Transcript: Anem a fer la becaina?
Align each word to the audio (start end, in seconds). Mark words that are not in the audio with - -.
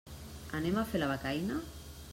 Anem 0.59 0.79
a 0.83 0.87
fer 0.95 1.03
la 1.03 1.11
becaina? 1.13 1.63